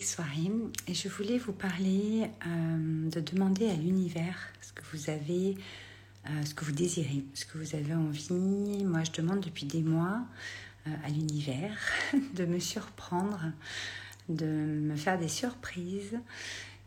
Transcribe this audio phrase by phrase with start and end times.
[0.00, 0.50] soirée
[0.88, 5.56] et je voulais vous parler euh, de demander à l'univers ce que vous avez,
[6.26, 8.84] euh, ce que vous désirez, ce que vous avez envie.
[8.84, 10.22] Moi, je demande depuis des mois
[10.86, 11.76] euh, à l'univers
[12.34, 13.40] de me surprendre,
[14.28, 16.18] de me faire des surprises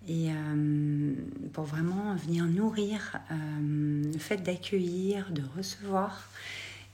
[0.08, 0.30] et
[1.52, 6.30] pour vraiment venir nourrir le fait d'accueillir, de recevoir.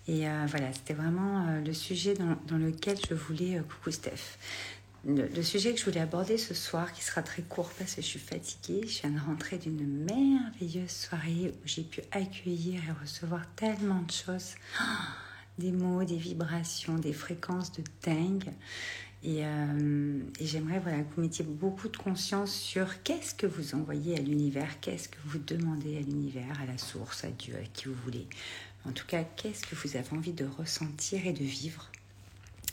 [0.08, 4.38] Et voilà, c'était vraiment le sujet dans, dans, lequel je voulais, coucou Steph,
[5.06, 8.08] le, sujet que je voulais aborder ce soir, qui sera très court parce que je
[8.08, 13.42] suis fatiguée, je viens de rentrer d'une merveilleuse soirée où j'ai pu accueillir et recevoir
[13.56, 14.54] tellement de choses,
[15.58, 18.52] des mots, des vibrations, des fréquences de dingue.
[19.24, 23.76] Et, euh, et j'aimerais voilà, que vous mettiez beaucoup de conscience sur qu'est-ce que vous
[23.76, 27.66] envoyez à l'univers, qu'est-ce que vous demandez à l'univers, à la source, à Dieu, à
[27.66, 28.28] qui vous voulez.
[28.86, 31.92] En tout cas, qu'est-ce que vous avez envie de ressentir et de vivre?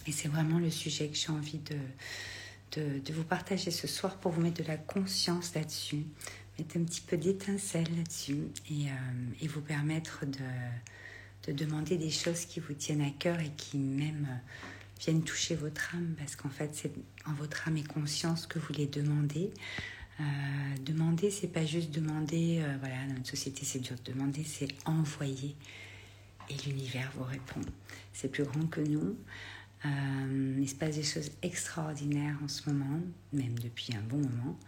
[0.09, 1.77] Et c'est vraiment le sujet que j'ai envie de,
[2.81, 6.07] de, vous partager ce soir pour vous mettre de la conscience là-dessus,
[6.59, 12.11] mettre un petit peu d'étincelle là-dessus et, euh, et, vous permettre de, de, demander des
[12.11, 14.67] choses qui vous tiennent à cœur et qui même euh,
[15.01, 16.93] viennent toucher votre âme parce qu'en fait c'est
[17.27, 19.51] en votre âme et conscience que vous les demandez.
[20.21, 20.25] Euh,
[20.85, 25.55] demander, c'est pas juste demander, voilà, dans notre société c'est dur de demander, c'est envoyer.
[26.51, 27.61] Et l'univers vous répond.
[28.13, 29.17] C'est plus grand que nous.
[29.85, 33.01] Euh, il se passe des choses extraordinaires en ce moment,
[33.33, 34.59] même depuis un bon moment.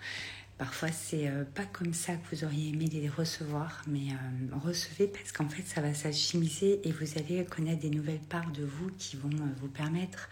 [0.58, 5.08] Parfois, c'est euh, pas comme ça que vous auriez aimé les recevoir, mais euh, recevez
[5.08, 8.90] parce qu'en fait, ça va s'alchimiser et vous allez connaître des nouvelles parts de vous
[8.98, 9.30] qui vont
[9.60, 10.28] vous permettre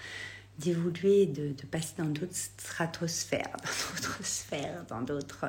[0.59, 5.47] d'évoluer, de, de, passer dans d'autres stratosphères, dans d'autres sphères, dans d'autres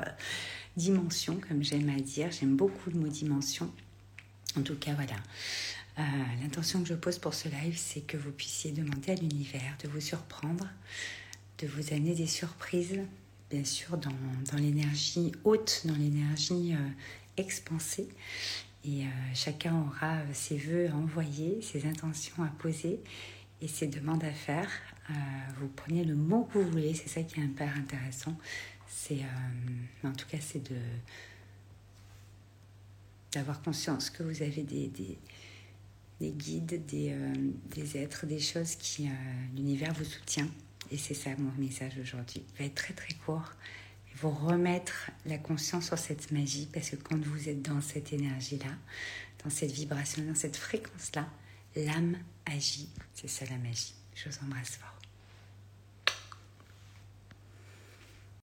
[0.76, 2.30] dimensions, comme j'aime à dire.
[2.30, 3.70] J'aime beaucoup le mot dimension.
[4.58, 5.16] En tout cas, voilà.
[5.98, 6.02] Euh,
[6.40, 9.88] l'intention que je pose pour ce live, c'est que vous puissiez demander à l'univers de
[9.88, 10.66] vous surprendre,
[11.58, 13.00] de vous amener des surprises,
[13.50, 14.10] bien sûr, dans,
[14.52, 16.88] dans l'énergie haute, dans l'énergie euh,
[17.36, 18.08] expansée.
[18.84, 23.00] Et euh, chacun aura ses voeux à envoyer, ses intentions à poser
[23.60, 24.70] et ses demandes à faire.
[25.58, 28.38] vous prenez le mot que vous voulez, c'est ça qui est hyper intéressant.
[28.88, 29.20] C'est,
[30.02, 30.76] en tout cas, c'est de
[33.32, 35.18] d'avoir conscience que vous avez des, des
[36.20, 37.34] des guides, des, euh,
[37.74, 39.12] des, êtres, des choses qui euh,
[39.54, 40.48] l'univers vous soutient.
[40.90, 42.42] Et c'est ça mon message aujourd'hui.
[42.52, 43.52] Il va être très très court.
[44.08, 48.12] Et vous remettre la conscience sur cette magie parce que quand vous êtes dans cette
[48.12, 48.72] énergie-là,
[49.44, 51.28] dans cette vibration, dans cette fréquence-là,
[51.76, 52.16] l'âme
[52.46, 52.88] agit.
[53.14, 53.94] C'est ça la magie.
[54.14, 54.99] Je vous embrasse fort.